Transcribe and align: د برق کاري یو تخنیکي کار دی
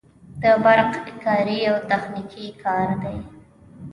د 0.41 0.43
برق 0.63 0.93
کاري 1.23 1.57
یو 1.67 1.75
تخنیکي 1.89 2.45
کار 2.63 2.89
دی 3.03 3.17